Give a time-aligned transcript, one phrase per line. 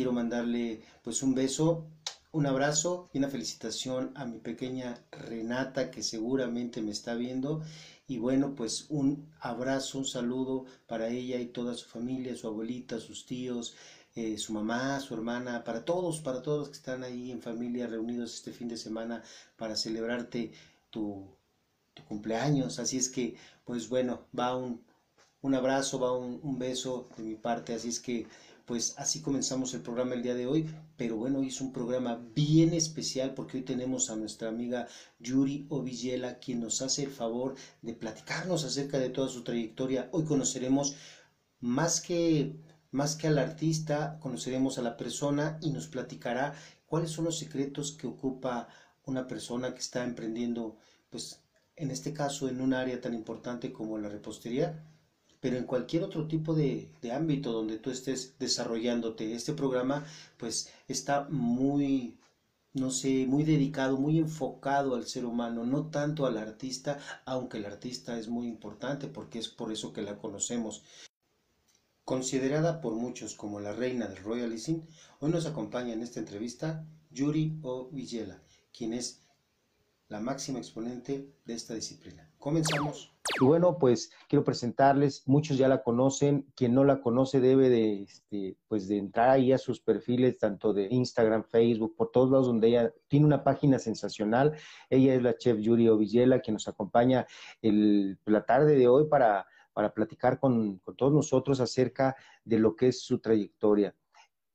[0.00, 1.84] quiero mandarle pues un beso,
[2.32, 7.60] un abrazo y una felicitación a mi pequeña Renata que seguramente me está viendo
[8.08, 12.98] y bueno, pues un abrazo, un saludo para ella y toda su familia, su abuelita,
[12.98, 13.74] sus tíos,
[14.14, 17.86] eh, su mamá, su hermana, para todos, para todos los que están ahí en familia
[17.86, 19.22] reunidos este fin de semana
[19.58, 20.50] para celebrarte
[20.88, 21.26] tu,
[22.08, 22.78] cumpleaños.
[22.78, 23.36] Así es que,
[23.66, 24.82] pues bueno, va un,
[25.42, 27.74] un abrazo, va un, un, beso de mi parte.
[27.74, 28.26] Así es que,
[28.70, 30.72] pues así comenzamos el programa el día de hoy.
[30.96, 34.86] Pero bueno, hoy es un programa bien especial porque hoy tenemos a nuestra amiga
[35.18, 40.08] Yuri Ovillela, quien nos hace el favor de platicarnos acerca de toda su trayectoria.
[40.12, 40.94] Hoy conoceremos
[41.58, 42.60] más que
[42.92, 46.54] más que al artista, conoceremos a la persona y nos platicará
[46.86, 48.68] cuáles son los secretos que ocupa
[49.04, 50.78] una persona que está emprendiendo,
[51.10, 51.40] pues
[51.74, 54.86] en este caso en un área tan importante como la repostería,
[55.40, 59.34] pero en cualquier otro tipo de, de ámbito donde tú estés desarrollándote.
[59.34, 60.04] Este programa
[60.38, 62.16] pues está muy
[62.72, 67.66] no sé, muy dedicado, muy enfocado al ser humano, no tanto al artista, aunque el
[67.66, 70.84] artista es muy importante porque es por eso que la conocemos.
[72.04, 74.80] Considerada por muchos como la reina del royalism,
[75.20, 77.88] hoy nos acompaña en esta entrevista Yuri O.
[77.90, 78.42] Villela,
[78.76, 79.20] quien es
[80.08, 82.30] la máxima exponente de esta disciplina.
[82.38, 83.09] Comenzamos.
[83.40, 88.02] Y bueno, pues quiero presentarles, muchos ya la conocen, quien no la conoce debe de,
[88.02, 92.46] este, pues de entrar ahí a sus perfiles, tanto de Instagram, Facebook, por todos lados
[92.46, 94.56] donde ella tiene una página sensacional.
[94.88, 97.26] Ella es la chef Yuri Villela, quien nos acompaña
[97.62, 103.00] la tarde de hoy para para platicar con, todos nosotros acerca de lo que es
[103.00, 103.94] su trayectoria.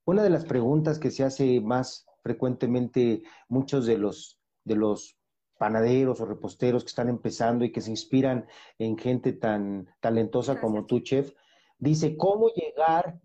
[0.05, 5.14] Una de las preguntas que se hace más frecuentemente muchos de los, de los
[5.57, 10.85] panaderos o reposteros que están empezando y que se inspiran en gente tan talentosa como
[10.85, 11.33] tú, chef,
[11.77, 13.19] dice, ¿cómo llegar,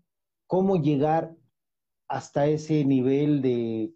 [0.47, 1.35] cómo llegar
[2.07, 3.93] hasta ese nivel de,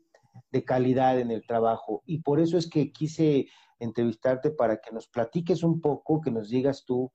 [0.52, 2.04] de calidad en el trabajo?
[2.06, 3.48] Y por eso es que quise
[3.80, 7.12] entrevistarte para que nos platiques un poco, que nos digas tú,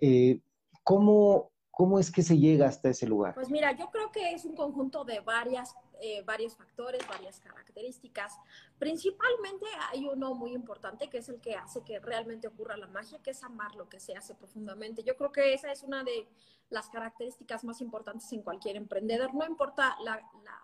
[0.00, 0.40] eh,
[0.82, 1.50] ¿cómo,
[1.80, 3.32] ¿Cómo es que se llega hasta ese lugar?
[3.32, 8.38] Pues mira, yo creo que es un conjunto de varias, eh, varios factores, varias características.
[8.78, 13.20] Principalmente hay uno muy importante que es el que hace que realmente ocurra la magia,
[13.22, 15.02] que es amar lo que se hace profundamente.
[15.02, 16.28] Yo creo que esa es una de
[16.70, 19.34] las características más importantes en cualquier emprendedor.
[19.34, 20.62] No importa la, la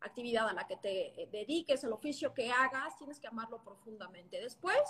[0.00, 4.40] actividad a la que te dediques, el oficio que hagas, tienes que amarlo profundamente.
[4.40, 4.80] Después,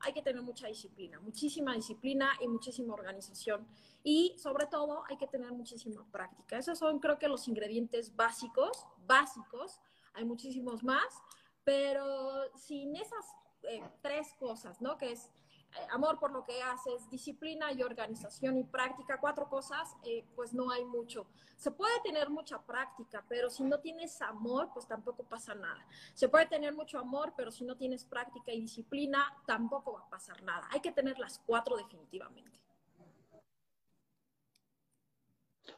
[0.00, 3.66] hay que tener mucha disciplina, muchísima disciplina y muchísima organización.
[4.02, 6.58] Y sobre todo hay que tener muchísima práctica.
[6.58, 9.80] Esos son creo que los ingredientes básicos, básicos.
[10.14, 11.22] Hay muchísimos más,
[11.64, 13.24] pero sin esas
[13.62, 14.96] eh, tres cosas, ¿no?
[14.96, 15.30] Que es
[15.90, 20.70] amor por lo que haces, disciplina y organización y práctica, cuatro cosas, eh, pues no
[20.70, 21.26] hay mucho.
[21.56, 25.84] Se puede tener mucha práctica, pero si no tienes amor, pues tampoco pasa nada.
[26.14, 30.10] Se puede tener mucho amor, pero si no tienes práctica y disciplina, tampoco va a
[30.10, 30.68] pasar nada.
[30.70, 32.58] Hay que tener las cuatro definitivamente.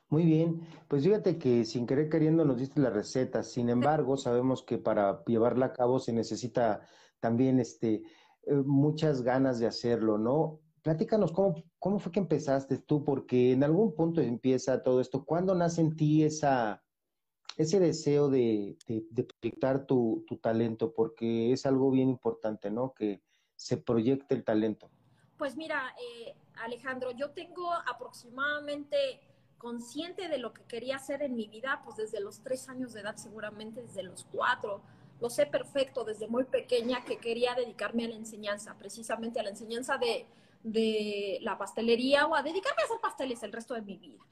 [0.09, 4.65] Muy bien, pues fíjate que sin querer queriendo nos diste la receta, sin embargo sabemos
[4.65, 6.85] que para llevarla a cabo se necesita
[7.21, 8.03] también este
[8.45, 10.61] eh, muchas ganas de hacerlo, ¿no?
[10.83, 13.05] Platícanos, ¿cómo, ¿cómo fue que empezaste tú?
[13.05, 15.25] Porque en algún punto empieza todo esto.
[15.25, 16.83] ¿Cuándo nace en ti esa,
[17.57, 20.95] ese deseo de, de, proyectar tu, tu, talento?
[20.95, 22.95] Porque es algo bien importante, ¿no?
[22.95, 23.23] Que
[23.57, 24.91] se proyecte el talento.
[25.37, 26.35] Pues mira, eh,
[26.65, 28.97] Alejandro, yo tengo aproximadamente
[29.59, 33.03] consciente de lo que quería hacer en mi vida, pues desde los tres años de
[33.03, 34.81] edad, seguramente desde los cuatro
[35.21, 39.51] lo sé perfecto desde muy pequeña que quería dedicarme a la enseñanza, precisamente a la
[39.51, 40.27] enseñanza de,
[41.43, 44.25] la pastelería o a dedicarme a hacer pasteles el resto de mi vida.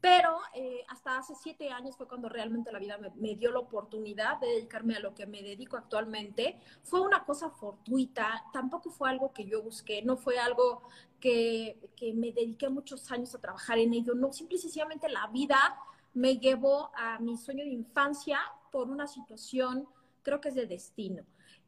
[0.00, 4.38] Pero eh, hasta hace siete años fue cuando realmente la vida me, dio la oportunidad
[4.38, 6.60] de dedicarme a lo que me dedico actualmente.
[6.82, 10.82] Fue una cosa fortuita, tampoco fue algo que yo busqué, no fue algo
[11.18, 15.26] que, que me dediqué muchos años a trabajar en ello, no, simple y sencillamente la
[15.28, 15.76] vida
[16.14, 18.38] me llevó a mi sueño de infancia
[18.70, 19.88] por una situación
[20.26, 21.22] creo que es de destino.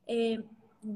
[0.05, 0.43] Eh,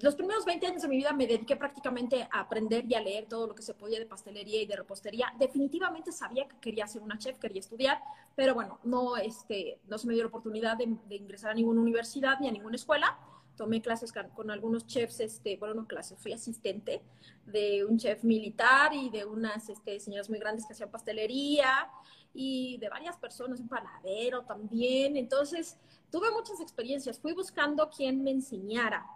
[0.00, 3.26] los primeros 20 años de mi vida me dediqué prácticamente a aprender y a leer
[3.26, 5.32] todo lo que se podía de pastelería y de repostería.
[5.38, 8.00] Definitivamente sabía que quería ser una chef, quería estudiar,
[8.34, 12.38] pero bueno, no, este, no se me dio la oportunidad de, ingresar a ninguna universidad
[12.40, 13.16] ni a ninguna escuela.
[13.56, 17.02] Tomé clases con, algunos chefs, este, bueno, no clases, fui asistente
[17.46, 21.88] de un chef militar y de unas este, señoras muy grandes que hacían pastelería.
[22.34, 25.16] Y de varias personas, un panadero también.
[25.16, 25.78] Entonces,
[26.10, 27.18] tuve muchas experiencias.
[27.18, 29.06] Fui buscando quien me enseñara.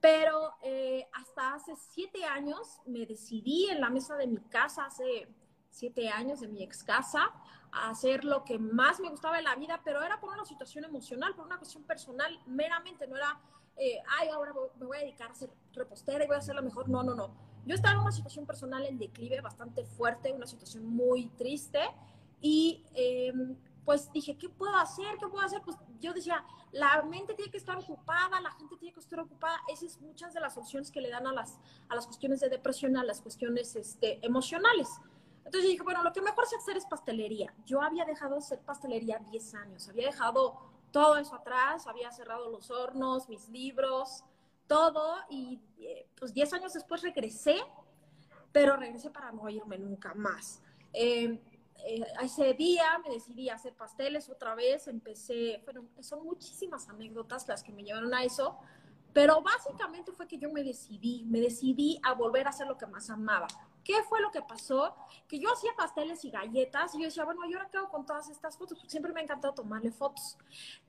[0.00, 5.28] Pero eh, hasta hace siete años me decidí en la mesa de mi casa, hace
[5.68, 7.30] siete años de mi ex casa,
[7.72, 10.84] a hacer lo que más me gustaba en la vida, pero era por una situación
[10.84, 13.38] emocional, por una cuestión personal, meramente, no era,
[13.76, 16.62] eh, ay, ahora me voy a dedicar a ser repostera y voy a hacer lo
[16.62, 16.88] mejor.
[16.88, 17.30] No, no, no.
[17.66, 21.80] Yo estaba en una situación personal en declive bastante fuerte, una situación muy triste
[22.40, 25.16] y em, pues dije, ¿qué puedo hacer?
[25.18, 25.60] ¿Qué puedo hacer?
[25.62, 29.58] Pues yo decía, la mente tiene que estar ocupada, la gente tiene que estar ocupada.
[29.68, 31.58] Esas son muchas de las opciones que le dan a las,
[31.88, 34.88] a las cuestiones de depresión, a las cuestiones este, emocionales.
[35.44, 37.52] Entonces dije, bueno, lo que mejor sé hacer es pastelería.
[37.66, 40.58] Yo había dejado de hacer pastelería 10 años, había dejado
[40.92, 44.24] todo eso atrás, había cerrado los hornos, mis libros,
[44.66, 47.56] todo, y eh, pues 10 años después regresé,
[48.52, 50.62] pero regresé para no irme nunca más.
[50.92, 51.40] Eh,
[51.86, 57.46] eh, ese día me decidí a hacer pasteles otra vez, empecé, bueno, son muchísimas anécdotas
[57.48, 58.58] las que me llevaron a eso,
[59.12, 62.86] pero básicamente fue que yo me decidí, me decidí a volver a hacer lo que
[62.86, 63.48] más amaba.
[63.82, 64.94] ¿Qué fue lo que pasó?
[65.26, 68.04] Que yo hacía pasteles y galletas y yo decía, bueno, ¿y ahora qué hago con
[68.06, 68.78] todas estas fotos?
[68.86, 70.36] siempre me ha encantado tomarle fotos.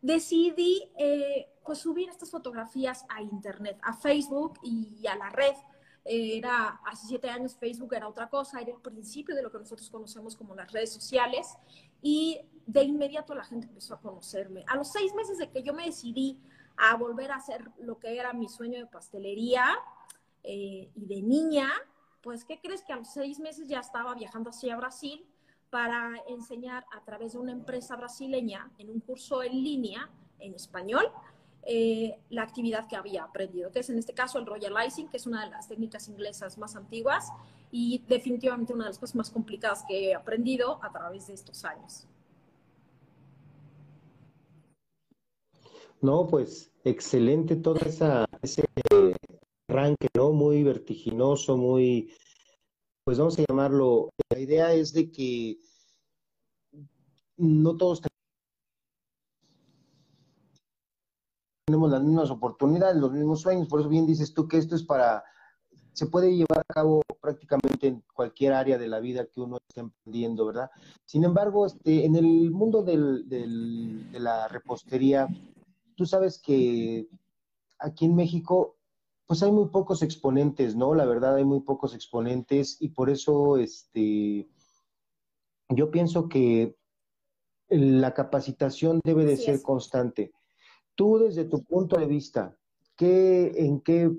[0.02, 5.56] Decidí, eh, pues, subir estas fotografías a internet, a Facebook y a la red
[6.04, 9.90] era hace siete años Facebook era otra cosa, era el principio de lo que nosotros
[9.90, 11.56] conocemos como las redes sociales
[12.02, 14.64] y de inmediato la gente empezó a conocerme.
[14.68, 16.40] A los seis meses de que yo me decidí
[16.78, 19.66] a volver a hacer lo que era mi sueño de pastelería
[20.44, 21.70] eh, y de niña,
[22.22, 25.26] pues ¿qué crees que a los seis meses ya estaba viajando hacia Brasil
[25.70, 30.10] para enseñar a través de una empresa brasileña en un curso en línea
[30.40, 31.06] en español
[31.64, 35.28] eh, la actividad que había aprendido, que es en este caso el royalizing, que es
[35.28, 37.32] una de las técnicas inglesas más antiguas
[37.72, 41.64] y definitivamente una de las cosas más complicadas que he aprendido a través de estos
[41.64, 42.08] años.
[46.02, 47.78] No, pues excelente todo
[48.42, 48.66] ese
[49.68, 50.32] arranque, ¿no?
[50.32, 52.12] Muy vertiginoso, muy,
[53.04, 55.60] pues vamos a llamarlo, la idea es de que
[57.38, 58.02] no todos
[61.72, 64.84] tenemos las mismas oportunidades, los mismos sueños, por eso bien dices tú que esto es
[64.84, 65.24] para,
[65.94, 69.80] se puede llevar a cabo prácticamente en cualquier área de la vida que uno esté
[69.80, 70.70] emprendiendo, ¿verdad?
[71.06, 75.30] Sin embargo, este, en el mundo del, de la repostería,
[75.96, 77.08] tú sabes que
[77.80, 78.76] aquí en México,
[79.26, 80.94] pues hay muy pocos exponentes, ¿no?
[80.94, 84.50] La verdad, hay muy pocos exponentes y por eso, este,
[85.70, 86.76] yo pienso que
[87.70, 90.34] la capacitación debe de ser constante.
[90.96, 92.56] Tú desde tu punto de vista,
[92.96, 94.12] ¿qué, ¿en qué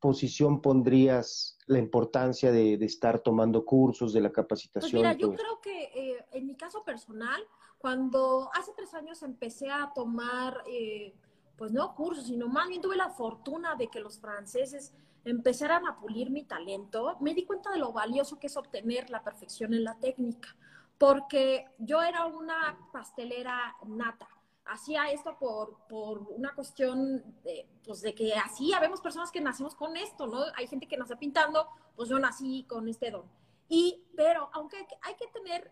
[0.00, 5.02] posición pondrías la importancia de, estar tomando cursos, de la capacitación?
[5.02, 7.42] Pues mira, yo creo que eh, en mi caso personal,
[7.78, 11.14] cuando hace tres años empecé a tomar, eh,
[11.56, 14.92] pues no cursos, sino más bien tuve la fortuna de que los franceses
[15.24, 19.24] empezaran a pulir mi talento, me di cuenta de lo valioso que es obtener la
[19.24, 20.54] perfección en la técnica,
[20.98, 24.28] porque yo era una pastelera nata
[24.68, 29.74] hacía esto por, por una cuestión de, pues de que así habemos personas que nacemos
[29.74, 30.44] con esto, ¿no?
[30.56, 33.24] Hay gente que nace pintando, pues yo nací con este don.
[33.68, 35.70] Y, pero aunque hay que tener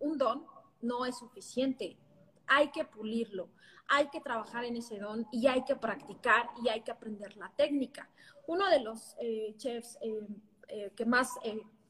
[0.00, 0.46] un don,
[0.80, 1.96] no es suficiente.
[2.46, 3.50] Hay que pulirlo,
[3.88, 7.50] hay que trabajar en ese don y hay que practicar y hay que aprender la
[7.50, 8.08] técnica.
[8.46, 10.26] Uno de los eh, chefs eh,
[10.68, 11.34] eh, que más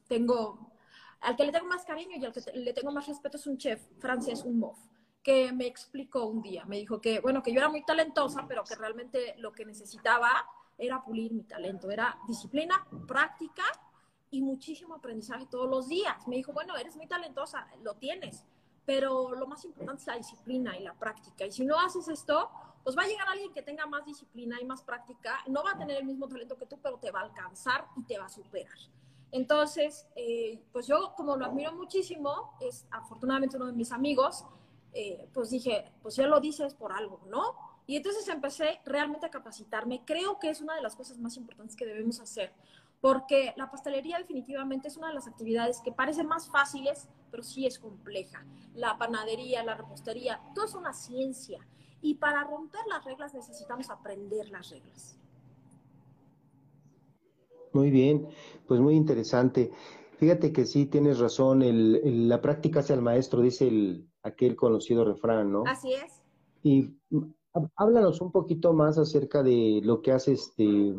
[0.07, 0.73] tengo,
[1.21, 3.57] al que le tengo más cariño y al que le tengo más respeto es un
[3.57, 4.88] chef francés, un mof
[5.23, 6.65] que me explicó un día.
[6.65, 10.29] Me dijo que, bueno, que yo era muy talentosa, pero que realmente lo que necesitaba
[10.77, 11.91] era pulir mi talento.
[11.91, 13.63] Era disciplina, práctica
[14.31, 16.27] y muchísimo aprendizaje todos los días.
[16.27, 18.45] Me dijo, bueno, eres muy talentosa, lo tienes,
[18.85, 21.45] pero lo más importante es la disciplina y la práctica.
[21.45, 22.49] Y si no haces esto,
[22.83, 25.77] pues va a llegar alguien que tenga más disciplina y más práctica, no va a
[25.77, 28.29] tener el mismo talento que tú, pero te va a alcanzar y te va a
[28.29, 28.77] superar.
[29.31, 34.45] Entonces, eh, pues yo como lo admiro muchísimo, es afortunadamente uno de mis amigos,
[34.93, 37.55] eh, pues dije, pues ya lo dices por algo, ¿no?
[37.85, 40.03] Y entonces empecé realmente a capacitarme.
[40.05, 42.51] Creo que es una de las cosas más importantes que debemos hacer,
[43.01, 47.65] porque la pastelería definitivamente es una de las actividades que parecen más fáciles, pero sí
[47.65, 48.45] es compleja.
[48.75, 51.65] La panadería, la repostería, todo es una ciencia.
[52.01, 55.17] Y para romper las reglas necesitamos aprender las reglas.
[57.73, 58.27] Muy bien,
[58.67, 59.71] pues muy interesante.
[60.17, 65.51] Fíjate que sí, tienes razón, la práctica hace al maestro, dice el, aquel conocido refrán,
[65.51, 65.63] ¿no?
[65.65, 66.21] Así es.
[66.63, 66.93] Y
[67.75, 70.95] háblanos un poquito más acerca de lo que haces, este,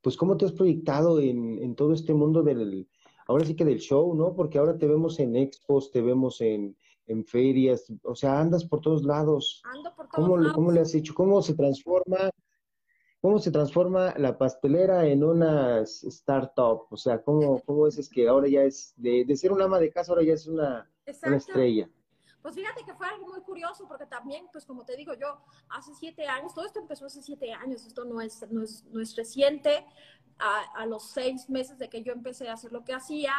[0.00, 2.88] pues cómo te has proyectado en, todo este mundo del,
[3.26, 4.34] ahora sí que del show, ¿no?
[4.34, 6.76] Porque ahora te vemos en expos, te vemos en,
[7.06, 9.62] en ferias, o sea, andas por todos lados.
[9.64, 10.52] Ando por todos ¿Cómo, lados.
[10.54, 11.14] ¿Cómo le has hecho?
[11.14, 12.30] ¿Cómo se transforma?
[13.20, 16.86] ¿Cómo se transforma la pastelera en una startup?
[16.90, 19.78] O sea, ¿cómo, cómo es, es que ahora ya es, de, de ser una ama
[19.78, 20.90] de casa, ahora ya es una,
[21.24, 21.88] una estrella?
[22.42, 25.94] Pues fíjate que fue algo muy curioso porque también, pues como te digo, yo hace
[25.94, 29.14] siete años, todo esto empezó hace siete años, esto no es, no es, no es
[29.14, 29.86] reciente,
[30.38, 33.32] a, a, los seis meses de que yo empecé a hacer lo que hacía,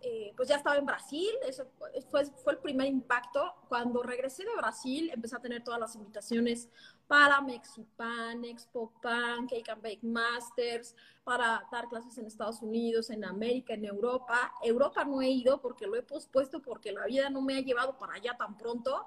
[0.00, 1.66] eh, pues ya estaba en Brasil, eso
[2.10, 3.54] fue, fue el primer impacto.
[3.68, 6.68] Cuando regresé de Brasil, empecé a tener todas las invitaciones
[7.08, 13.24] para Mexipan, Expo Pan, Cake and Bake Masters, para dar clases en Estados Unidos, en
[13.24, 14.52] América, en Europa.
[14.62, 17.96] Europa no he ido porque lo he pospuesto porque la vida no me ha llevado
[17.98, 19.06] para allá tan pronto,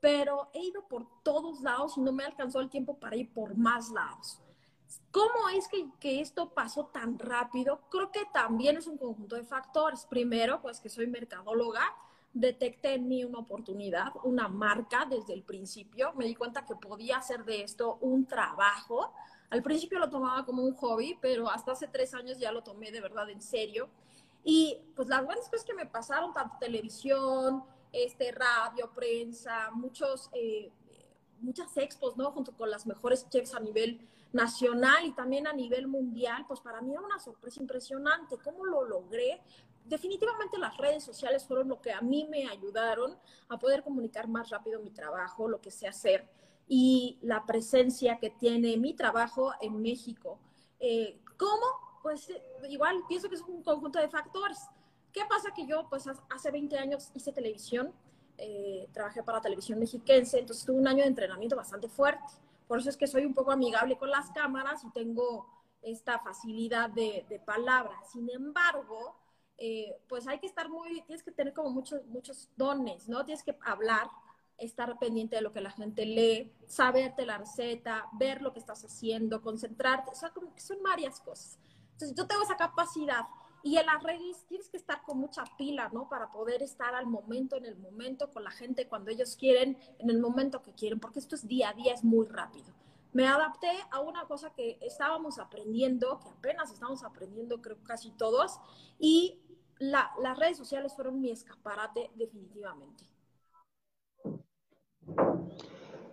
[0.00, 3.56] pero he ido por todos lados y no me alcanzó el tiempo para ir por
[3.56, 4.42] más lados.
[5.10, 7.80] ¿Cómo es que, que, esto pasó tan rápido?
[7.90, 10.06] Creo que también es un conjunto de factores.
[10.06, 11.82] Primero, pues que soy mercadóloga,
[12.32, 16.12] detecté en mí una oportunidad, una marca desde el principio.
[16.14, 19.12] Me di cuenta que podía hacer de esto un trabajo.
[19.48, 22.90] Al principio lo tomaba como un hobby, pero hasta hace tres años ya lo tomé
[22.92, 23.88] de verdad en serio.
[24.44, 30.70] Y pues las buenas cosas que me pasaron, tanto televisión, este, radio, prensa, muchos, eh,
[31.40, 32.30] muchas expos, ¿no?
[32.32, 36.80] Junto con las mejores chefs a nivel nacional y también a nivel mundial, pues para
[36.80, 38.36] mí era una sorpresa impresionante.
[38.44, 39.42] ¿Cómo lo logré?
[39.84, 44.50] Definitivamente las redes sociales fueron lo que a mí me ayudaron a poder comunicar más
[44.50, 46.28] rápido mi trabajo, lo que sé hacer
[46.68, 50.38] y la presencia que tiene mi trabajo en México.
[50.78, 51.66] Eh, ¿Cómo?
[52.02, 52.30] Pues
[52.68, 54.58] igual pienso que es un conjunto de factores.
[55.12, 55.50] ¿Qué pasa?
[55.54, 57.92] Que yo pues hace 20 años hice televisión,
[58.38, 62.24] eh, trabajé para televisión mexiquense, entonces tuve un año de entrenamiento bastante fuerte
[62.66, 65.48] por eso es que soy un poco amigable con las cámaras y tengo
[65.82, 67.96] esta facilidad de, de palabra.
[68.10, 69.16] Sin embargo,
[69.58, 73.24] eh, pues hay que estar muy, tienes que tener como muchos, muchos dones, ¿no?
[73.24, 74.08] Tienes que hablar,
[74.58, 78.84] estar pendiente de lo que la gente lee, saberte la receta, ver lo que estás
[78.84, 81.58] haciendo, concentrarte, o sea, como que son varias cosas.
[81.92, 83.24] Entonces, yo tengo esa capacidad
[83.66, 86.08] y en las redes tienes que estar con mucha pila, ¿no?
[86.08, 90.08] Para poder estar al momento, en el momento, con la gente cuando ellos quieren, en
[90.08, 92.72] el momento que quieren, porque esto es día a día, es muy rápido.
[93.12, 98.60] Me adapté a una cosa que estábamos aprendiendo, que apenas estamos aprendiendo, creo casi todos,
[99.00, 99.42] y
[99.80, 103.02] la, las redes sociales fueron mi escaparate definitivamente.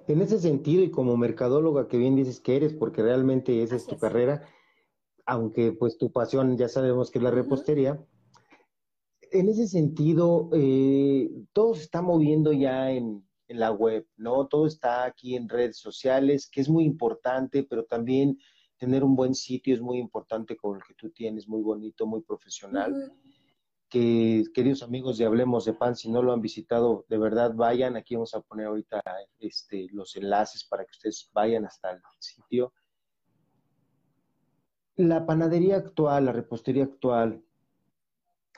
[0.08, 3.86] En ese sentido, y como mercadóloga que bien dices que eres, porque realmente esa es
[3.86, 4.42] tu carrera,
[5.26, 7.94] aunque pues tu pasión ya sabemos que es la repostería.
[7.94, 8.08] Uh -huh.
[9.32, 14.48] En ese sentido, eh, todo se está moviendo ya en, en, la web, ¿no?
[14.48, 18.38] Todo está aquí en redes sociales, que es muy importante, pero también
[18.78, 22.22] tener un buen sitio es muy importante como el que tú tienes, muy bonito, muy
[22.22, 22.94] profesional.
[22.94, 23.20] Uh -huh.
[23.90, 27.96] Que, queridos amigos de Hablemos de Pan, si no lo han visitado, de verdad vayan.
[27.96, 29.02] Aquí vamos a poner ahorita
[29.40, 32.74] este, los enlaces para que ustedes vayan hasta el sitio
[34.96, 37.44] la panadería actual, la repostería actual,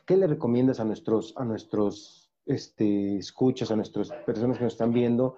[0.05, 4.93] ¿qué le recomiendas a nuestros, a nuestros este, escuchas, a nuestras personas que nos están
[4.93, 5.37] viendo?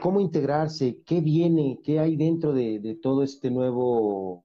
[0.00, 1.02] ¿Cómo integrarse?
[1.04, 1.80] ¿Qué viene?
[1.82, 4.44] ¿Qué hay dentro de, todo este nuevo,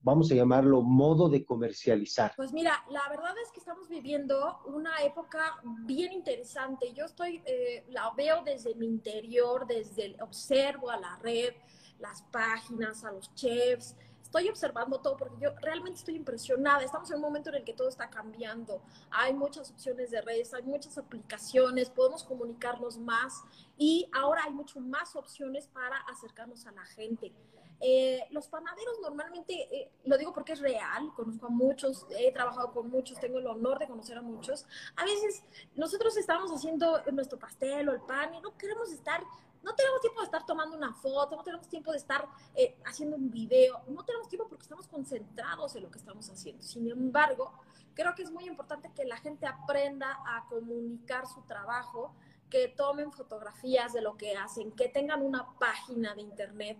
[0.00, 2.32] vamos a llamarlo, modo de comercializar?
[2.36, 6.94] Pues mira, la verdad es que estamos viviendo una época bien interesante.
[6.94, 11.52] Yo estoy, eh, la veo desde mi interior, desde el, observo a la red,
[11.98, 13.94] las páginas, a los chefs,
[14.28, 16.84] estoy observando todo porque yo realmente estoy impresionada.
[16.84, 18.82] Estamos en un momento en el que todo está cambiando.
[19.10, 23.42] Hay muchas opciones de redes, hay muchas aplicaciones, podemos comunicarnos más
[23.78, 27.32] y ahora hay mucho más opciones para acercarnos a la gente.
[27.80, 32.72] Eh, los panaderos normalmente, eh, lo digo porque es real, conozco a muchos, he trabajado
[32.72, 34.66] con muchos, tengo el honor de conocer a muchos.
[34.96, 35.42] A veces
[35.74, 39.22] nosotros estamos haciendo nuestro pastel o el pan y no queremos estar
[39.68, 43.16] no tenemos tiempo de estar tomando una foto, no tenemos tiempo de estar eh, haciendo
[43.16, 46.62] un video, no tenemos tiempo porque estamos concentrados en lo que estamos haciendo.
[46.62, 47.52] Sin embargo,
[47.94, 52.14] creo que es muy importante que la gente aprenda a comunicar su trabajo,
[52.48, 56.78] que tomen fotografías de lo que hacen, que tengan una página de internet,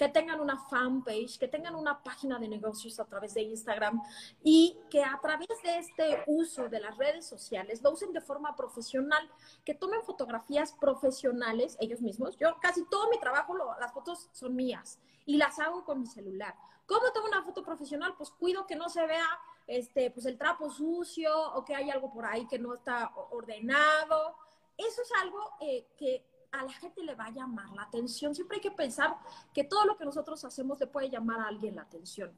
[0.00, 4.00] que tengan una fanpage, que tengan una página de negocios a través de Instagram
[4.42, 8.56] y que a través de este uso de las redes sociales lo usen de forma
[8.56, 9.30] profesional,
[9.62, 12.34] que tomen fotografías profesionales ellos mismos.
[12.38, 16.06] Yo casi todo mi trabajo, lo, las fotos son mías y las hago con mi
[16.06, 16.54] celular.
[16.86, 18.14] ¿Cómo tomo una foto profesional?
[18.16, 19.28] Pues cuido que no se vea
[19.66, 24.34] este, pues el trapo sucio o que hay algo por ahí que no está ordenado.
[24.78, 28.34] Eso es algo eh, que a la gente le va a llamar la atención.
[28.34, 29.16] Siempre hay que pensar
[29.54, 32.32] que todo lo que nosotros hacemos le puede llamar a alguien la atención.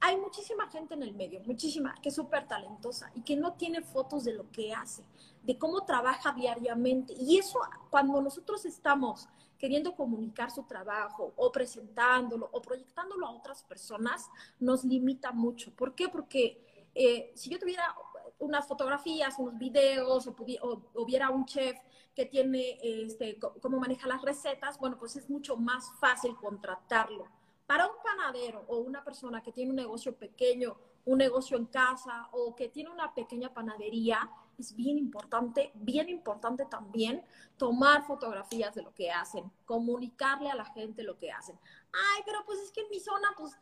[0.00, 3.80] hay muchísima gente en el medio, muchísima, que es súper talentosa y que no tiene
[3.80, 5.02] fotos de lo que hace,
[5.42, 7.14] de cómo trabaja diariamente.
[7.14, 9.26] Y eso, cuando nosotros estamos
[9.58, 14.28] queriendo comunicar su trabajo o presentándolo o proyectándolo a otras personas,
[14.60, 15.74] nos limita mucho.
[15.74, 16.10] ¿Por qué?
[16.10, 17.94] Porque eh, si yo tuviera
[18.40, 21.78] unas fotografías, unos videos o, o, un chef
[22.14, 27.28] que tiene este, cómo maneja las recetas, bueno, pues es mucho más fácil contratarlo.
[27.66, 32.28] Para un panadero o una persona que tiene un negocio pequeño, un negocio en casa
[32.32, 37.24] o que tiene una pequeña panadería, es bien importante, bien importante también
[37.56, 41.58] tomar fotografías de lo que hacen, comunicarle a la gente lo que hacen.
[41.92, 43.58] Ay, pero pues es que en mi zona, pues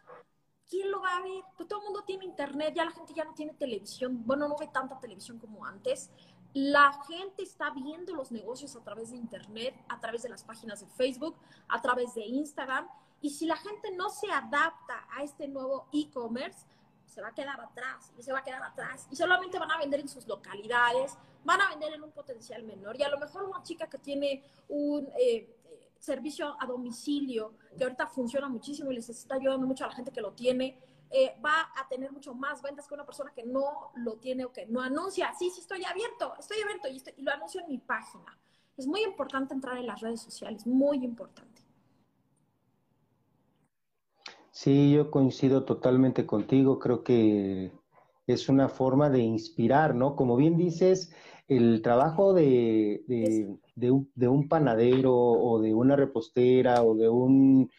[0.69, 1.45] ¿quién lo va a ver?
[1.57, 4.57] Pues todo el mundo tiene internet, ya la gente ya no tiene televisión, bueno, no
[4.57, 6.11] ve tanta televisión como antes.
[6.55, 10.81] La gente está viendo los negocios a través de internet, a través de las páginas
[10.81, 11.35] de Facebook,
[11.69, 12.87] a través de Instagram.
[13.23, 16.67] Y si la gente no se adapta a este nuevo e-commerce,
[17.07, 19.07] se va a quedar atrás y se va a quedar atrás.
[19.11, 22.99] Y solamente van a vender en sus localidades, van a vender en un potencial menor.
[22.99, 25.49] Y a lo mejor una chica que tiene un eh,
[25.99, 30.11] servicio a domicilio, que ahorita funciona muchísimo y les está ayudando mucho a la gente
[30.11, 30.79] que lo tiene,
[31.13, 34.53] eh, va a tener mucho más ventas que una persona que no lo tiene o
[34.53, 35.33] que no anuncia.
[35.39, 38.39] Sí, sí, estoy abierto, estoy abierto y, y lo anuncio en mi página.
[38.77, 41.63] Es muy importante entrar en las redes sociales, muy importante.
[44.51, 46.79] Sí, yo coincido totalmente contigo.
[46.79, 47.73] Creo que
[48.27, 50.15] es una forma de inspirar, ¿no?
[50.15, 51.13] Como bien dices,
[51.49, 53.03] el trabajo de,
[53.75, 57.71] de, un, panadero o de una repostera o de un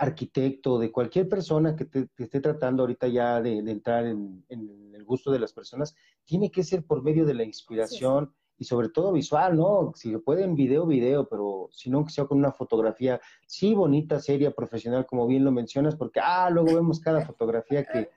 [0.00, 5.30] arquitecto, de cualquier persona que te, esté tratando ahorita ya de, entrar en, el gusto
[5.30, 9.58] de las personas, tiene que ser por medio de la inspiración y sobre todo visual,
[9.58, 9.92] ¿no?
[9.94, 13.74] Si se puede en video, video, pero si no, que sea con una fotografía, sí,
[13.74, 18.08] bonita, seria, profesional, como bien lo mencionas, porque, ah, luego vemos cada fotografía que,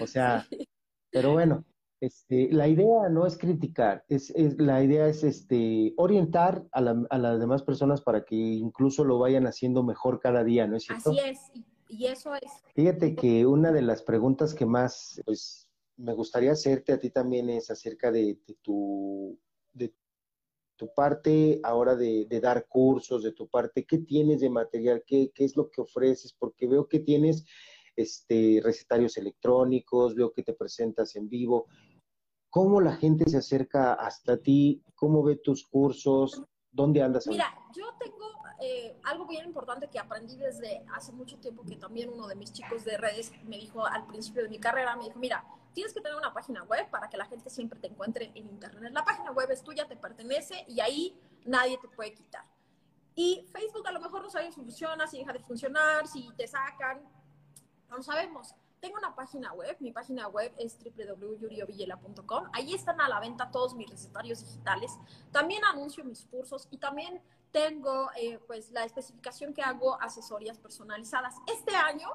[0.00, 0.46] o sea,
[1.10, 1.64] pero bueno,
[2.02, 7.62] este, la idea no es criticar, es, la idea es este, orientar a, las demás
[7.62, 11.10] personas para que incluso lo vayan haciendo mejor cada día, ¿no es cierto?
[11.10, 11.38] Así es,
[11.88, 12.50] y, eso es.
[12.74, 17.48] Fíjate que una de las preguntas que más pues, me gustaría hacerte a ti también
[17.50, 19.38] es acerca de, tu,
[19.72, 19.94] de
[20.74, 25.04] tu parte ahora de, dar cursos, de tu parte, ¿qué tienes de material?
[25.06, 26.34] ¿Qué, ¿Qué es lo que ofreces?
[26.36, 27.44] Porque veo que tienes
[27.94, 31.68] este, recetarios electrónicos, veo que te presentas en vivo.
[32.52, 34.84] ¿Cómo la gente se acerca hasta ti?
[34.94, 36.42] ¿Cómo ve tus cursos?
[36.70, 37.26] ¿Dónde andas?
[37.26, 38.26] Mira, yo tengo
[38.60, 42.52] eh, algo bien importante que aprendí desde hace mucho tiempo, que también uno de mis
[42.52, 46.02] chicos de redes me dijo al principio de mi carrera, me dijo, mira, tienes que
[46.02, 48.92] tener una página web para que la gente siempre te encuentre en Internet.
[48.92, 52.44] La página web es tuya, te pertenece y ahí nadie te puede quitar.
[53.14, 56.46] Y Facebook a lo mejor no sabe si funciona, si deja de funcionar, si te
[56.46, 57.00] sacan,
[57.88, 58.54] no lo sabemos.
[58.82, 62.48] Tengo una página web, mi página web es www.yuriovillela.com.
[62.52, 64.98] Ahí están a la venta todos mis recetarios digitales.
[65.30, 71.36] También anuncio mis cursos y también tengo eh, pues la especificación que hago asesorías personalizadas.
[71.46, 72.08] Este año,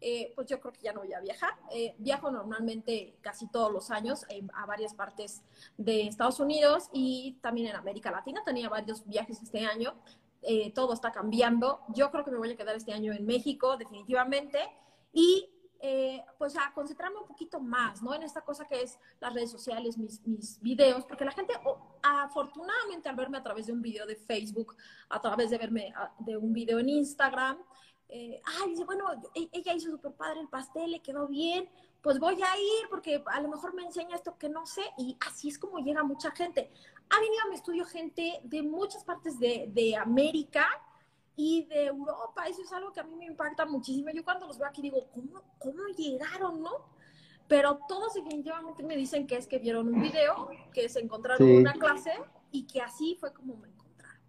[0.00, 1.54] eh, pues yo creo que ya no voy a viajar.
[1.70, 5.44] Eh, viajo normalmente casi todos los años a varias partes
[5.76, 8.42] de Estados Unidos y también en América Latina.
[8.44, 9.94] Tenía varios viajes este año.
[10.74, 11.82] todo está cambiando.
[11.94, 14.58] Yo creo que me voy a quedar este año en México, definitivamente.
[15.12, 18.12] Y eh, pues a concentrarme un poquito más, ¿no?
[18.14, 21.54] En esta cosa que es las redes sociales, mis, mis videos, porque la gente,
[22.02, 24.76] afortunadamente al verme a través de un video de Facebook,
[25.08, 27.58] a través de verme de un video en Instagram,
[28.08, 31.68] eh, ay, dice, bueno, e, ella hizo súper padre el pastel, le quedó bien,
[32.02, 35.16] pues voy a ir porque a lo mejor me enseña esto que no sé y
[35.26, 36.70] así es como llega mucha gente.
[37.10, 40.66] Ha venido a mi estudio gente de muchas partes de, de América,
[41.38, 42.46] y de Europa.
[42.48, 44.10] Eso es algo que a mí me impacta muchísimo.
[44.12, 46.72] Yo cuando los veo aquí digo, ¿cómo, cómo llegaron, no?
[47.46, 51.60] Pero todos definitivamente me dicen que es que vieron un video, que se encontraron en
[51.60, 52.10] una clase
[52.50, 54.20] y que así fue como me encontraron.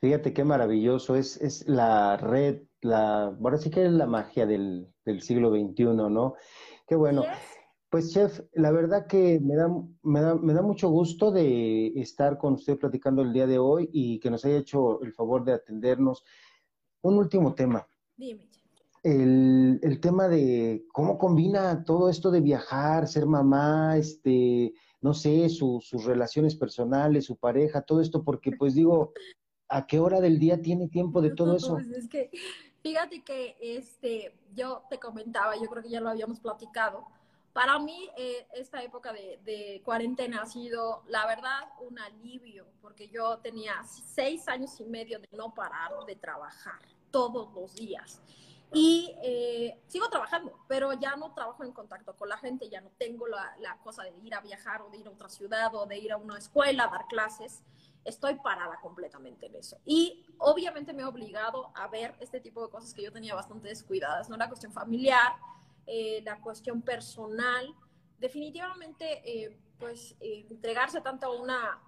[0.00, 4.92] Fíjate qué maravilloso, es, es la red, la, ahora sí que es la magia del,
[5.04, 6.34] del siglo XXI, ¿no?
[6.88, 7.22] Qué bueno.
[7.90, 9.68] Pues chef, la verdad que me da,
[10.02, 13.90] me da, me da mucho gusto de estar con usted platicando el día de hoy
[13.92, 16.24] y que nos haya hecho el favor de atendernos.
[17.02, 17.84] Un último tema.
[18.16, 18.48] Dime.
[19.02, 25.48] El, el tema de cómo combina todo esto de viajar, ser mamá, este, no sé,
[25.48, 29.12] sus relaciones personales, su pareja, todo esto, porque pues digo,
[29.68, 31.74] ¿a qué hora del día tiene tiempo de todo eso?
[31.74, 32.30] Pues es que,
[32.82, 37.04] fíjate que este, yo te comentaba, yo creo que ya lo habíamos platicado,
[37.52, 43.38] para mí, eh, esta época de, cuarentena ha sido, la verdad, un alivio, porque yo
[43.38, 48.20] tenía seis años y medio de no parar de trabajar todos los días.
[48.72, 52.90] Y eh, sigo trabajando, pero ya no trabajo en contacto con la gente, ya no
[52.98, 55.86] tengo la, la, cosa de ir a viajar o de ir a otra ciudad o
[55.86, 57.64] de ir a una escuela a dar clases.
[58.04, 59.76] Estoy parada completamente en eso.
[59.84, 63.68] Y obviamente me he obligado a ver este tipo de cosas que yo tenía bastante
[63.68, 64.36] descuidadas, ¿no?
[64.36, 65.32] La cuestión familiar,
[65.90, 67.64] eh, la cuestión personal.
[68.18, 71.82] Definitivamente, eh, pues, eh, entregarse tanto a una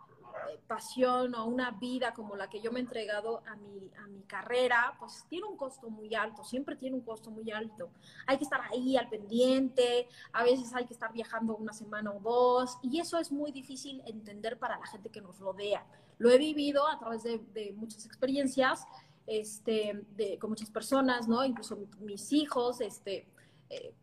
[0.50, 4.06] eh, pasión o una vida como la que yo me he entregado a mi, a
[4.08, 7.90] mi carrera, pues tiene un costo muy alto, siempre tiene un costo muy alto.
[8.26, 12.18] Hay que estar ahí al pendiente, a veces hay que estar viajando una semana o
[12.20, 15.84] dos, y eso es muy difícil entender para la gente que nos rodea.
[16.18, 18.86] Lo he vivido a través de, de muchas experiencias,
[19.26, 21.44] este, de, con muchas personas, ¿no?
[21.44, 23.26] Incluso mis hijos, este,
[23.72, 23.94] eh,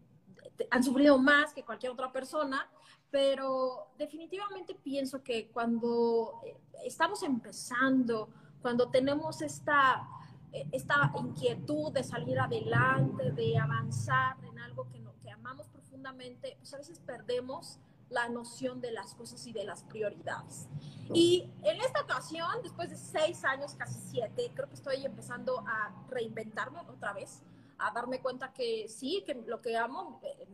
[0.72, 2.70] han sufrido más que cualquier otra persona,
[3.12, 8.30] pero definitivamente pienso que cuando eh, estamos empezando,
[8.62, 10.08] cuando tenemos esta,
[10.52, 16.56] eh, esta inquietud de salir adelante, de avanzar en algo que, no, que amamos profundamente,
[16.60, 17.80] pues a veces perdemos
[18.10, 20.68] la noción de las cosas y de las prioridades.
[21.14, 25.92] Y en esta ocasión, después de seis años, casi siete, creo que estoy empezando a
[26.10, 27.44] reinventarme otra vez,
[27.80, 30.48] a darme cuenta que sí, que lo que amo, eh,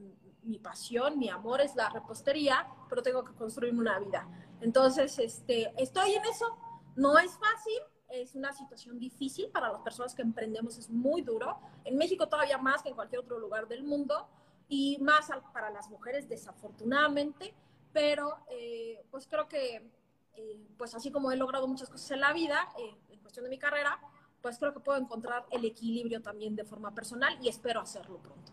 [0.43, 4.27] mi pasión, mi amor es la repostería, pero tengo que construir una vida.
[4.61, 6.57] Entonces, este, estoy en eso.
[6.95, 11.59] No es fácil, es una situación difícil para las personas que emprendemos, es muy duro.
[11.83, 14.27] En México todavía más que en cualquier otro lugar del mundo
[14.67, 17.53] y más para las mujeres desafortunadamente,
[17.91, 19.89] pero eh, pues creo que,
[20.35, 23.49] eh, pues así como he logrado muchas cosas en la vida, eh, en cuestión de
[23.49, 23.99] mi carrera,
[24.45, 28.51] pues creo que puedo encontrar el equilibrio también de forma personal y espero hacerlo pronto.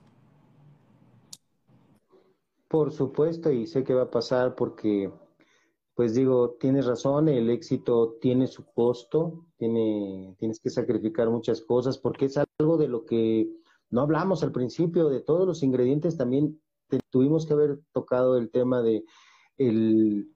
[2.67, 5.13] Por supuesto, y sé que va a pasar porque,
[5.95, 11.99] pues digo, tienes razón, el éxito tiene su costo, tiene, tienes que sacrificar muchas cosas,
[11.99, 13.53] porque es algo de lo que
[13.91, 16.59] no hablamos al principio, de todos los ingredientes también
[17.11, 19.05] tuvimos que haber tocado el tema de
[19.59, 20.33] el,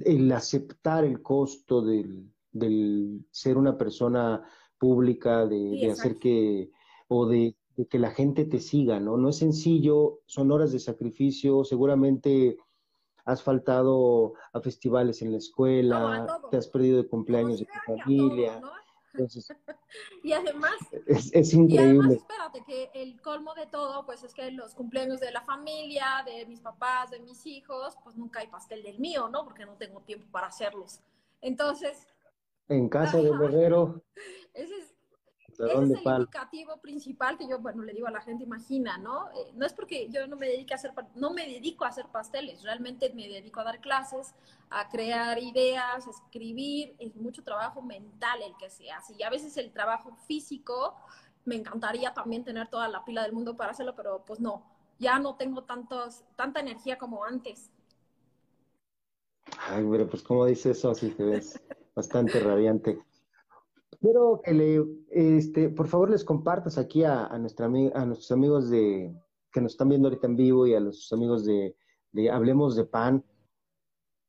[0.00, 4.42] el aceptar el costo del, del, ser una persona
[4.78, 6.70] pública, de, de hacer que,
[7.08, 9.16] o de de que la gente te siga, ¿no?
[9.16, 12.58] No es sencillo, son horas de sacrificio, seguramente
[13.24, 18.60] has faltado a festivales en la escuela, te has perdido de cumpleaños de tu familia.
[20.24, 20.74] y además,
[21.06, 21.74] es, increíble.
[21.74, 25.42] Y además, espérate, que el colmo de todo, pues es que los cumpleaños de la
[25.42, 29.44] familia, de mis papás, de mis hijos, pues nunca hay pastel del mío, ¿no?
[29.44, 30.98] Porque no tengo tiempo para hacerlos.
[31.40, 32.08] Entonces.
[32.68, 34.02] En casa de Guerrero.
[34.54, 34.94] Ese es,
[35.58, 39.30] ese es el indicativo principal que yo, bueno, le digo a la gente, imagina, ¿no?
[39.30, 42.06] Eh, no es porque yo no me dedique a hacer, no me dedico a hacer
[42.12, 44.34] pasteles, realmente me dedico a dar clases,
[44.70, 49.14] a crear ideas, a escribir, es mucho trabajo mental el que se hace.
[49.18, 50.94] Y a veces el trabajo físico,
[51.44, 54.62] me encantaría también tener toda la pila del mundo para hacerlo, pero pues no,
[54.98, 57.70] ya no tengo tantos, tanta energía como antes.
[59.58, 61.58] Ay, pero pues como dices eso, así te ves
[61.98, 63.00] bastante radiante.
[64.00, 68.70] Quiero que le, este, por favor les compartas aquí a, a, nuestra, a nuestros amigos
[68.70, 69.12] de,
[69.52, 71.74] que nos están viendo ahorita en vivo y a los amigos de,
[72.30, 73.24] Hablemos de Pan,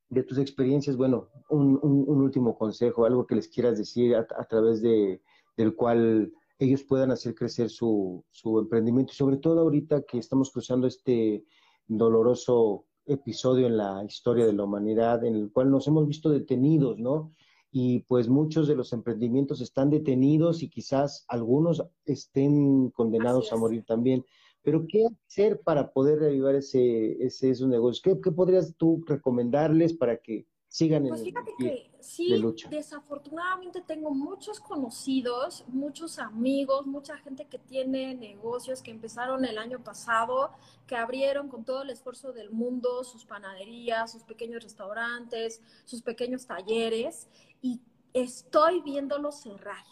[0.10, 4.45] de tus experiencias, bueno, un, un, último consejo, algo que les quieras decir a, a,
[4.45, 5.21] través de,
[5.55, 10.88] del cual ellos puedan hacer crecer su, su emprendimiento sobre todo ahorita que estamos cruzando
[10.88, 11.45] este
[11.88, 16.97] doloroso episodio en la historia de la humanidad en el cual nos hemos visto detenidos,
[16.97, 17.34] ¿no?
[17.71, 23.86] Y pues muchos de los emprendimientos están detenidos y quizás algunos estén condenados a morir
[23.86, 24.25] también.
[24.62, 28.01] Pero ¿qué hacer para poder reavivar ese, ese, esos negocios?
[28.01, 34.12] ¿Qué, ¿Qué, podrías tú recomendarles para que sigan pues en fíjate que sí, desafortunadamente tengo
[34.12, 40.52] muchos conocidos, muchos amigos, mucha gente que tiene negocios que empezaron el año pasado,
[40.88, 46.46] que abrieron con todo el esfuerzo del mundo sus panaderías, sus pequeños restaurantes, sus pequeños
[46.46, 47.28] talleres
[47.62, 47.82] y
[48.14, 49.84] estoy viéndolos cerrar.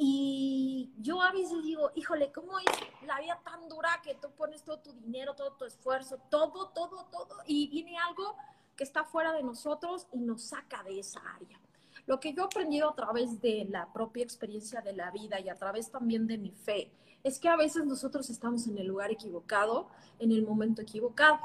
[0.00, 2.66] Y yo a veces digo, híjole, ¿cómo es
[3.04, 7.06] la vida tan dura que tú pones todo tu dinero, todo tu esfuerzo, todo, todo,
[7.10, 8.36] todo, y viene algo
[8.78, 11.60] que está fuera de nosotros y nos saca de esa área.
[12.06, 15.48] Lo que yo he aprendido a través de la propia experiencia de la vida y
[15.48, 16.92] a través también de mi fe
[17.24, 19.88] es que a veces nosotros estamos en el lugar equivocado,
[20.20, 21.40] en el momento equivocado,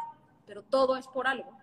[0.46, 1.58] pero todo es por algo.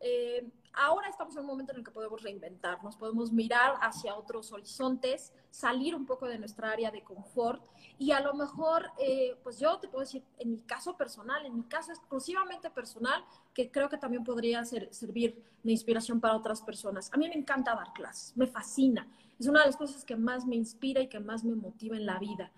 [0.00, 4.52] Eh, ahora estamos en un momento en el que podemos reinventarnos, podemos mirar hacia otros
[4.52, 7.64] horizontes, salir un poco de nuestra área de confort
[7.98, 11.56] y a lo mejor, eh, pues yo te puedo decir, en mi caso personal, en
[11.56, 16.60] mi caso exclusivamente personal, que creo que también podría ser, servir de inspiración para otras
[16.60, 17.10] personas.
[17.12, 19.08] A mí me encanta dar clases, me fascina,
[19.38, 22.06] es una de las cosas que más me inspira y que más me motiva en
[22.06, 22.52] la vida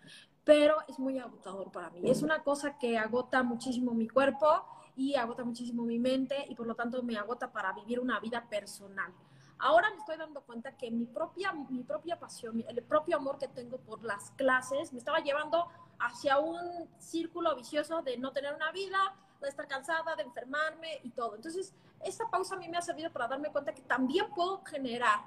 [0.48, 2.00] pero es muy agotador para mí.
[2.11, 4.64] Es una cosa que agota muchísimo mi cuerpo
[4.98, 8.44] y agota muchísimo mi mente y por lo tanto me agota para vivir una vida
[8.50, 9.14] personal.
[9.61, 13.46] Ahora me estoy dando cuenta que mi propia, mi propia pasión, el propio amor que
[13.46, 15.68] tengo por las clases me estaba llevando
[16.00, 18.98] hacia un círculo vicioso de no tener una vida,
[19.40, 21.37] de estar cansada, de enfermarme y todo.
[21.37, 21.72] Entonces,
[22.04, 25.20] esta pausa a mí me ha servido para darme cuenta que también puedo generar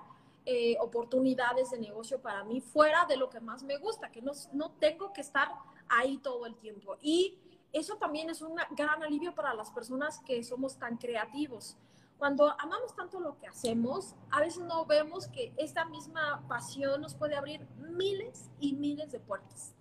[0.46, 4.34] eh, oportunidades de negocio para mí fuera de lo que más me gusta, que no,
[4.52, 5.50] no tengo que estar
[5.88, 6.98] ahí todo el tiempo.
[7.02, 7.38] Y
[7.74, 11.78] eso también es un gran alivio para las personas que somos tan creativos.
[12.18, 17.16] Cuando amamos tanto lo que hacemos, a veces no vemos que esta misma pasión nos
[17.16, 19.74] puede abrir miles y miles de puertas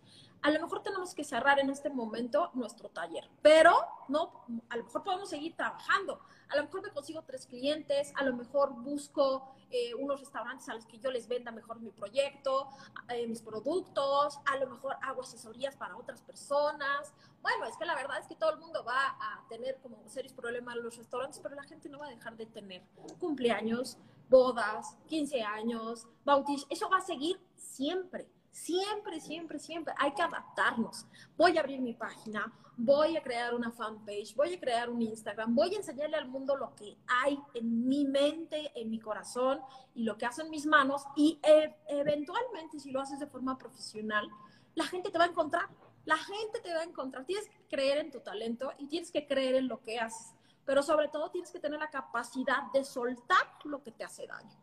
[0.43, 3.75] a lo mejor tenemos que cerrar en este momento nuestro taller, pero
[4.09, 6.21] no, a lo mejor podemos seguir trabajando.
[6.49, 10.75] A lo mejor me consigo tres clientes, a lo mejor busco eh, unos restaurantes a
[10.75, 12.69] los que yo les venda mejor mi proyecto,
[13.09, 17.13] eh, mis productos, a lo mejor hago asesorías para otras personas.
[17.43, 20.33] Bueno, es que la verdad es que todo el mundo va a tener como serios
[20.33, 22.83] problemas en los restaurantes, pero la gente no va a dejar de tener
[23.19, 23.99] cumpleaños,
[24.29, 28.29] bodas, 15 años, bautizos, eso va a seguir siempre.
[28.51, 31.07] Siempre, siempre, siempre hay que adaptarnos.
[31.37, 35.55] Voy a abrir mi página, voy a crear una fanpage, voy a crear un Instagram,
[35.55, 39.61] voy a enseñarle al mundo lo que hay en mi mente, en mi corazón
[39.95, 44.29] y lo que hacen mis manos y e, eventualmente si lo haces de forma profesional,
[44.75, 45.69] la gente te va a encontrar.
[46.05, 47.25] La gente te va a encontrar.
[47.27, 50.35] Tienes que creer en tu talento y tienes que creer en lo que haces.
[50.65, 54.57] Pero sobre todo tienes que tener la capacidad de soltar lo que te hace daño.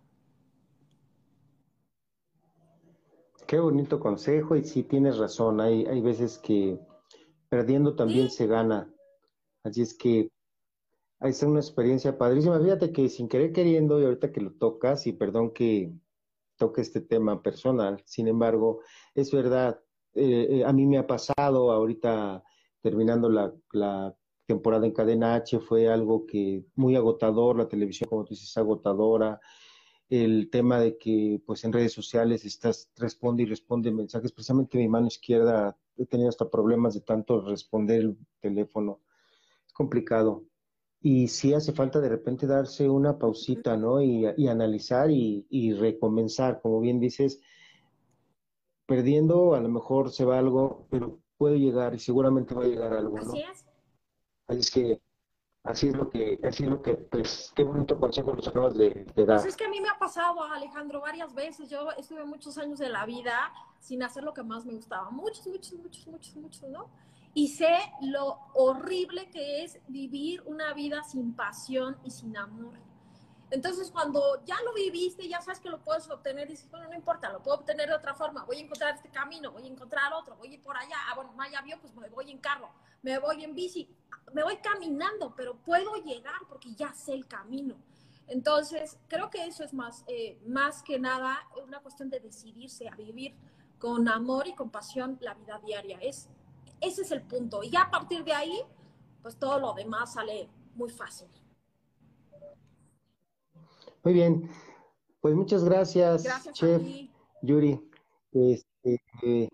[3.47, 6.77] Qué bonito consejo y sí tienes razón, hay, hay veces que
[7.47, 8.93] perdiendo también se gana.
[9.63, 10.29] Así es que
[11.21, 12.59] es una experiencia padrísima.
[12.59, 15.93] Fíjate que sin querer queriendo y ahorita que lo tocas y perdón que
[16.57, 18.81] toque este tema personal, sin embargo,
[19.15, 19.79] es verdad,
[20.13, 22.43] eh, eh, a mí me ha pasado ahorita
[22.81, 24.13] terminando la, la
[24.45, 29.39] temporada en cadena H fue algo que muy agotador, la televisión como tú dices agotadora,
[30.09, 34.87] el tema de que pues en redes sociales estás responde y responde mensajes, precisamente mi
[34.87, 39.01] mano izquierda he tenido hasta problemas de tanto responder el teléfono,
[39.65, 40.45] es complicado.
[41.01, 44.01] Y sí hace falta de repente darse una pausita, ¿no?
[44.01, 47.39] Y, analizar y, y, recomenzar, como bien dices,
[48.87, 52.93] perdiendo a lo mejor se va algo, pero puede llegar y seguramente va a llegar
[52.93, 53.31] algo, ¿no?
[53.31, 53.65] Así es.
[54.47, 55.01] Así es que
[55.67, 59.05] Así es lo que, así es lo que, pues, qué bonito consejo nos acabas de,
[59.15, 59.37] de, dar.
[59.37, 61.69] Pues es que a mí me ha pasado, Alejandro, varias veces.
[61.69, 65.09] Yo estuve muchos años de la vida sin hacer lo que más me gustaba.
[65.09, 66.89] Muchos, muchos, muchos, muchos, muchos, ¿no?
[67.33, 72.86] Y sé lo horrible que es vivir una vida sin pasión y sin amor.
[73.49, 77.31] Entonces, cuando ya lo viviste, ya sabes que lo puedes obtener, dices, bueno, no importa,
[77.31, 80.35] lo puedo obtener de otra forma, voy a encontrar este camino, voy a encontrar otro,
[80.35, 82.69] voy a ir por allá, ah, bueno, no hay avión, pues me voy en carro,
[83.01, 83.89] me voy en bici,
[84.33, 87.77] me voy caminando, pero puedo llegar porque ya sé el camino.
[88.27, 92.95] Entonces, creo que eso es más, eh, más que nada una cuestión de decidirse a
[92.95, 93.33] vivir
[93.79, 95.97] con amor y compasión la vida diaria.
[96.01, 96.27] Es,
[96.81, 97.63] ese es el punto.
[97.63, 98.61] Y ya a partir de ahí,
[99.21, 101.29] pues todo lo demás sale muy fácil.
[104.07, 104.49] Muy bien.
[105.19, 106.81] Pues muchas gracias, Chef
[107.41, 107.77] Yuri.
[108.31, 109.49] Este,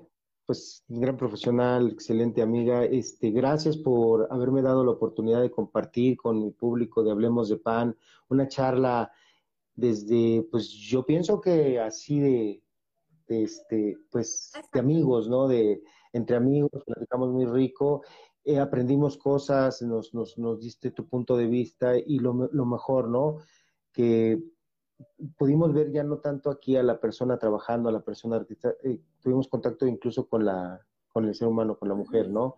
[0.46, 2.86] pues gran profesional, excelente amiga.
[2.86, 7.58] Este, gracias por haberme dado la oportunidad de compartir con mi público de Hablemos de
[7.58, 7.98] Pan
[8.30, 9.12] una charla
[9.74, 12.64] desde, pues yo pienso que así de,
[13.30, 15.48] este, pues de amigos, ¿no?
[15.48, 18.04] De entre amigos, platicamos muy rico,
[18.44, 23.10] eh, aprendimos cosas, nos, nos, nos diste tu punto de vista y lo, lo mejor,
[23.10, 23.40] ¿no?
[23.94, 24.44] Que
[25.38, 29.00] pudimos ver ya no tanto aquí a la persona trabajando, a la persona artista, eh,
[29.22, 32.58] tuvimos contacto incluso con la con el ser humano, con la mujer, ¿no?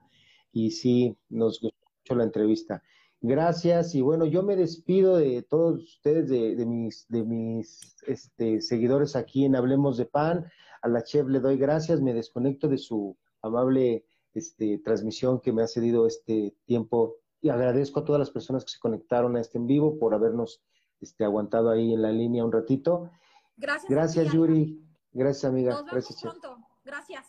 [0.52, 2.82] Y sí, nos gustó mucho la entrevista.
[3.22, 9.16] Gracias y bueno, yo me despido de todos ustedes, de, mis, de mis este, seguidores
[9.16, 10.46] aquí en Hablemos de Pan.
[10.82, 15.64] A la chef le doy gracias, me desconecto de su amable este, transmisión que me
[15.64, 19.58] ha cedido este tiempo y agradezco a todas las personas que se conectaron a este
[19.58, 20.62] en vivo por habernos
[21.02, 23.12] este, aguantado ahí en la línea un ratito.
[23.58, 23.90] Gracias.
[23.90, 24.82] Gracias, Yuri.
[25.12, 25.72] Gracias, amiga.
[25.72, 26.58] Nos vemos gracias, pronto.
[26.84, 27.28] Gracias.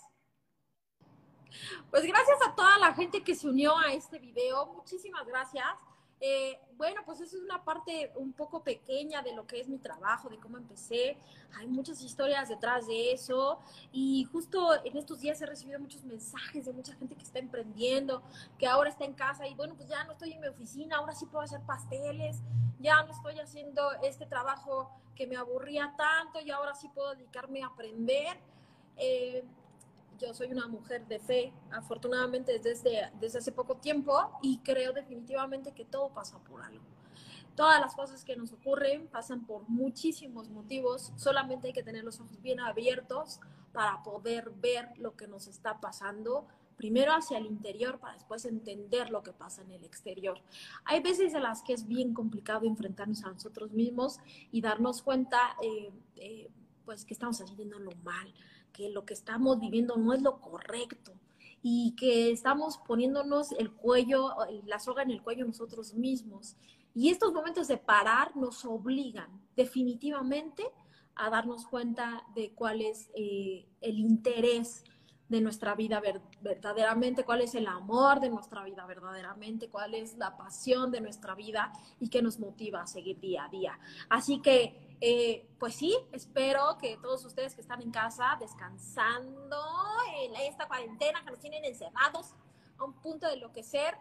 [1.90, 4.66] Pues gracias a toda la gente que se unió a este video.
[4.74, 5.66] Muchísimas gracias.
[6.20, 9.78] Eh, bueno, pues eso es una parte un poco pequeña de lo que es mi
[9.78, 11.16] trabajo, de cómo empecé.
[11.58, 13.58] Hay muchas historias detrás de eso
[13.92, 18.22] y justo en estos días he recibido muchos mensajes de mucha gente que está emprendiendo,
[18.58, 21.14] que ahora está en casa y bueno, pues ya no estoy en mi oficina, ahora
[21.14, 22.42] sí puedo hacer pasteles,
[22.78, 27.62] ya no estoy haciendo este trabajo que me aburría tanto y ahora sí puedo dedicarme
[27.62, 28.38] a aprender.
[28.96, 29.44] Eh,
[30.18, 35.72] yo soy una mujer de fe, afortunadamente desde, desde hace poco tiempo, y creo definitivamente
[35.72, 36.84] que todo pasa por algo.
[37.54, 42.20] Todas las cosas que nos ocurren pasan por muchísimos motivos, solamente hay que tener los
[42.20, 43.40] ojos bien abiertos
[43.72, 49.10] para poder ver lo que nos está pasando, primero hacia el interior para después entender
[49.10, 50.40] lo que pasa en el exterior.
[50.84, 54.18] Hay veces en las que es bien complicado enfrentarnos a nosotros mismos
[54.52, 56.50] y darnos cuenta eh, eh,
[56.84, 58.32] pues que estamos haciendo lo mal,
[58.76, 61.12] que lo que estamos viviendo no es lo correcto
[61.62, 64.34] y que estamos poniéndonos el cuello,
[64.66, 66.56] la soga en el cuello nosotros mismos
[66.94, 70.62] y estos momentos de parar nos obligan definitivamente
[71.14, 74.84] a darnos cuenta de cuál es eh, el interés
[75.28, 76.00] de nuestra vida
[76.40, 81.34] verdaderamente, cuál es el amor de nuestra vida verdaderamente, cuál es la pasión de nuestra
[81.34, 83.78] vida y qué nos motiva a seguir día a día.
[84.08, 89.58] Así que, eh, pues sí, espero que todos ustedes que están en casa descansando
[90.18, 92.34] en esta cuarentena que nos tienen encerrados
[92.78, 93.94] a un punto de enloquecer,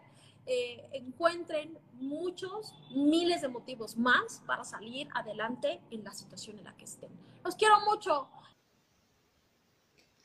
[0.46, 6.76] eh, encuentren muchos, miles de motivos más para salir adelante en la situación en la
[6.76, 7.10] que estén.
[7.44, 8.28] Los quiero mucho.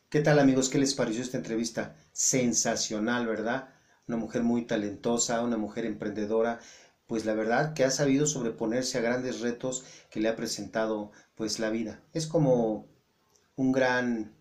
[0.09, 0.69] ¿Qué tal amigos?
[0.69, 1.95] ¿Qué les pareció esta entrevista?
[2.11, 3.73] Sensacional, ¿verdad?
[4.07, 6.59] Una mujer muy talentosa, una mujer emprendedora,
[7.11, 11.59] pues la verdad que ha sabido sobreponerse a grandes retos que le ha presentado pues
[11.59, 12.01] la vida.
[12.13, 12.87] Es como
[13.57, 14.33] un gran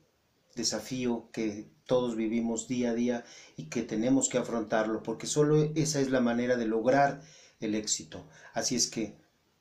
[0.55, 3.25] desafío que todos vivimos día a día
[3.57, 7.23] y que tenemos que afrontarlo, porque solo esa es la manera de lograr
[7.59, 8.25] el éxito.
[8.55, 9.17] Así es que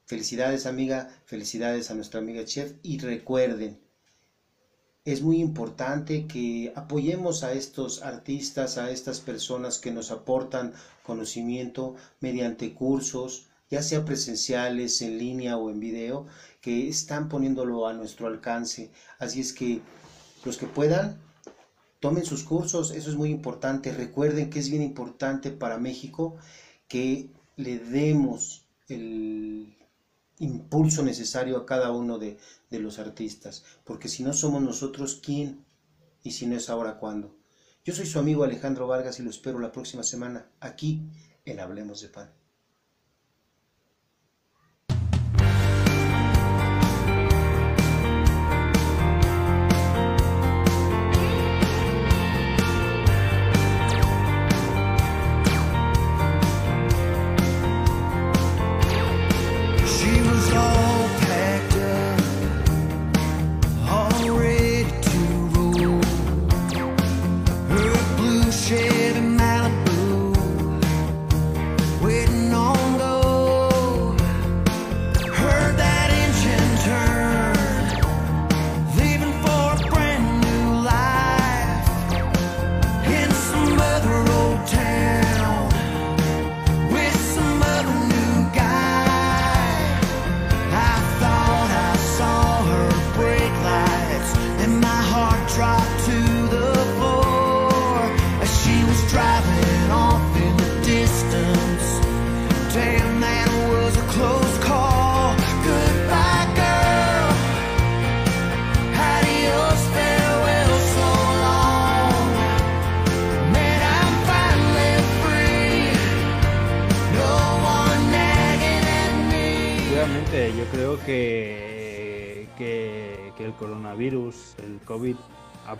[0.05, 3.79] felicidades amiga, felicidades a nuestra amiga Chef y recuerden,
[5.11, 11.95] es muy importante que apoyemos a estos artistas, a estas personas que nos aportan conocimiento
[12.19, 16.27] mediante cursos, ya sea presenciales, en línea o en video,
[16.61, 18.91] que están poniéndolo a nuestro alcance.
[19.19, 19.81] Así es que
[20.45, 21.19] los que puedan,
[21.99, 23.91] tomen sus cursos, eso es muy importante.
[23.91, 26.35] Recuerden que es bien importante para México
[26.87, 29.78] que le demos el
[30.39, 32.37] impulso necesario a cada uno de,
[32.69, 35.65] de los artistas, porque si no somos nosotros, ¿quién?
[36.23, 37.37] Y si no es ahora, ¿cuándo?
[37.85, 41.01] Yo soy su amigo Alejandro Vargas y lo espero la próxima semana aquí
[41.45, 42.38] en Hablemos de Pan.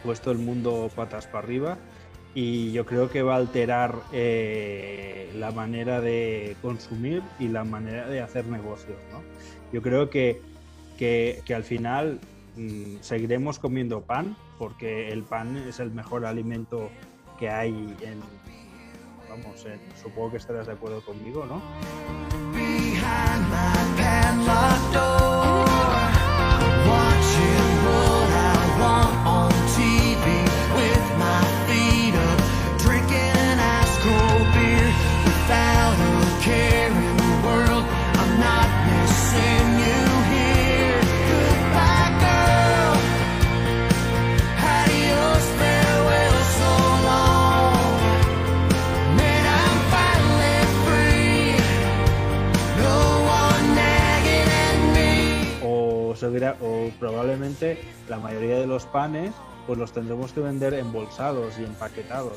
[0.03, 1.77] Puesto el mundo patas para arriba
[2.33, 8.07] y yo creo que va a alterar eh, la manera de consumir y la manera
[8.07, 8.97] de hacer negocios.
[9.73, 10.41] Yo creo que,
[10.97, 12.19] que, al final
[12.55, 16.89] mm, seguiremos comiendo pan porque el pan es el mejor alimento
[17.39, 18.19] que hay en,
[19.29, 19.65] vamos,
[20.01, 21.61] supongo que estarás de acuerdo conmigo, ¿no?
[56.23, 59.31] O probablemente la mayoría de los panes
[59.65, 62.33] pues los tendremos que vender embolsados y empaquetados.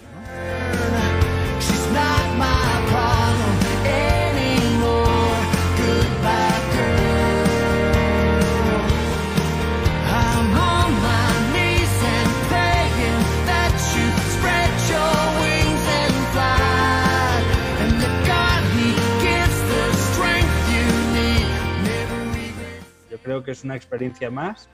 [23.22, 24.68] Creo que es una experiencia más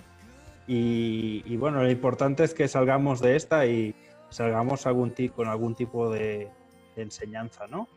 [0.66, 3.94] y, bueno, lo importante es que salgamos de esta y
[4.28, 6.50] salgamos algún con algún tipo de,
[6.94, 7.88] de enseñanza, ¿no?